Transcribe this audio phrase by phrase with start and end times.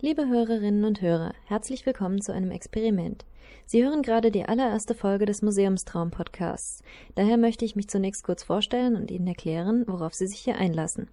[0.00, 3.24] Liebe Hörerinnen und Hörer, herzlich willkommen zu einem Experiment.
[3.66, 6.84] Sie hören gerade die allererste Folge des Museumstraum Podcasts.
[7.16, 11.08] Daher möchte ich mich zunächst kurz vorstellen und Ihnen erklären, worauf Sie sich hier einlassen.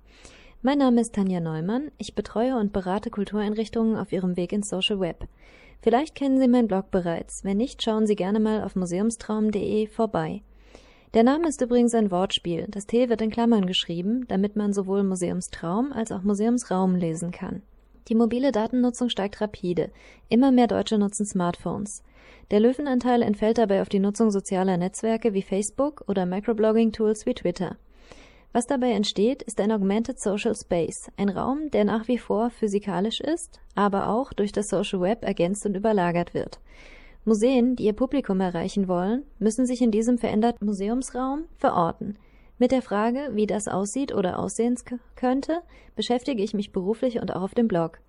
[0.62, 1.90] Mein Name ist Tanja Neumann.
[1.98, 5.28] Ich betreue und berate Kultureinrichtungen auf ihrem Weg ins Social Web.
[5.82, 7.44] Vielleicht kennen Sie meinen Blog bereits.
[7.44, 10.44] Wenn nicht, schauen Sie gerne mal auf museumstraum.de vorbei.
[11.16, 12.68] Der Name ist übrigens ein Wortspiel.
[12.70, 17.64] Das T wird in Klammern geschrieben, damit man sowohl Museumstraum als auch Museumsraum lesen kann.
[18.08, 19.92] Die mobile Datennutzung steigt rapide.
[20.30, 22.04] Immer mehr Deutsche nutzen Smartphones.
[22.52, 27.78] Der Löwenanteil entfällt dabei auf die Nutzung sozialer Netzwerke wie Facebook oder Microblogging-Tools wie Twitter.
[28.54, 33.20] Was dabei entsteht, ist ein Augmented Social Space, ein Raum, der nach wie vor physikalisch
[33.20, 36.60] ist, aber auch durch das Social Web ergänzt und überlagert wird.
[37.26, 42.18] Museen, die ihr Publikum erreichen wollen, müssen sich in diesem veränderten Museumsraum verorten.
[42.58, 44.78] Mit der Frage, wie das aussieht oder aussehen
[45.16, 45.62] könnte,
[45.96, 48.00] beschäftige ich mich beruflich und auch auf dem Blog.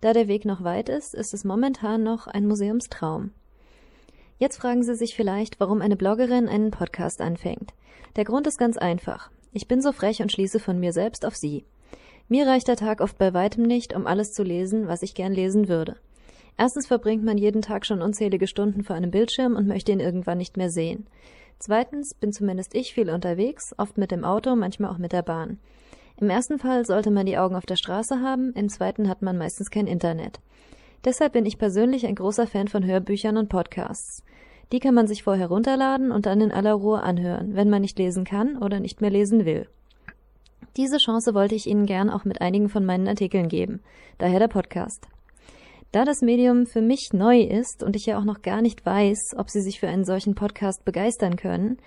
[0.00, 3.32] Da der Weg noch weit ist, ist es momentan noch ein Museumstraum.
[4.38, 7.72] Jetzt fragen Sie sich vielleicht, warum eine Bloggerin einen Podcast anfängt.
[8.14, 9.30] Der Grund ist ganz einfach.
[9.52, 11.64] Ich bin so frech und schließe von mir selbst auf Sie.
[12.28, 15.32] Mir reicht der Tag oft bei weitem nicht, um alles zu lesen, was ich gern
[15.32, 15.96] lesen würde.
[16.58, 20.38] Erstens verbringt man jeden Tag schon unzählige Stunden vor einem Bildschirm und möchte ihn irgendwann
[20.38, 21.06] nicht mehr sehen.
[21.58, 25.58] Zweitens bin zumindest ich viel unterwegs, oft mit dem Auto, manchmal auch mit der Bahn.
[26.18, 29.36] Im ersten Fall sollte man die Augen auf der Straße haben, im zweiten hat man
[29.36, 30.40] meistens kein Internet.
[31.04, 34.24] Deshalb bin ich persönlich ein großer Fan von Hörbüchern und Podcasts.
[34.72, 37.98] Die kann man sich vorher runterladen und dann in aller Ruhe anhören, wenn man nicht
[37.98, 39.68] lesen kann oder nicht mehr lesen will.
[40.76, 43.80] Diese Chance wollte ich Ihnen gern auch mit einigen von meinen Artikeln geben,
[44.18, 45.06] daher der Podcast.
[45.92, 49.34] Da das Medium für mich neu ist und ich ja auch noch gar nicht weiß,
[49.36, 51.78] ob Sie sich für einen solchen Podcast begeistern können,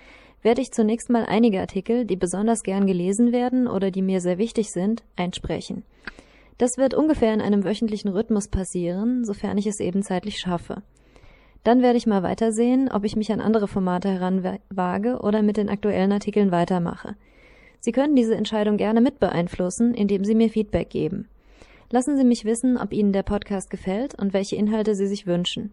[0.42, 4.38] werde ich zunächst mal einige Artikel, die besonders gern gelesen werden oder die mir sehr
[4.38, 5.84] wichtig sind, einsprechen.
[6.58, 10.82] Das wird ungefähr in einem wöchentlichen Rhythmus passieren, sofern ich es eben zeitlich schaffe.
[11.62, 15.68] Dann werde ich mal weitersehen, ob ich mich an andere Formate heranwage oder mit den
[15.68, 17.16] aktuellen Artikeln weitermache.
[17.80, 21.28] Sie können diese Entscheidung gerne mit beeinflussen, indem Sie mir Feedback geben.
[21.92, 25.72] Lassen Sie mich wissen, ob Ihnen der Podcast gefällt und welche Inhalte Sie sich wünschen.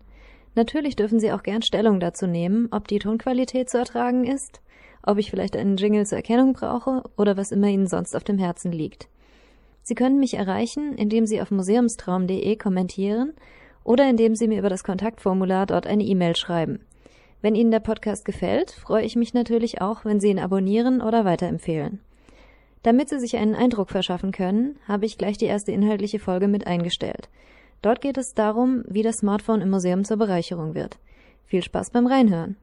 [0.56, 4.60] Natürlich dürfen Sie auch gern Stellung dazu nehmen, ob die Tonqualität zu ertragen ist,
[5.04, 8.40] ob ich vielleicht einen Jingle zur Erkennung brauche oder was immer Ihnen sonst auf dem
[8.40, 9.10] Herzen liegt.
[9.84, 13.34] Sie können mich erreichen, indem Sie auf museumstraum.de kommentieren
[13.84, 16.80] oder indem Sie mir über das Kontaktformular dort eine E-Mail schreiben.
[17.44, 21.26] Wenn Ihnen der Podcast gefällt, freue ich mich natürlich auch, wenn Sie ihn abonnieren oder
[21.26, 22.00] weiterempfehlen.
[22.88, 26.68] Damit Sie sich einen Eindruck verschaffen können, habe ich gleich die erste inhaltliche Folge mit
[26.68, 27.28] eingestellt.
[27.82, 30.98] Dort geht es darum, wie das Smartphone im Museum zur Bereicherung wird.
[31.48, 32.56] Viel Spaß beim Reinhören!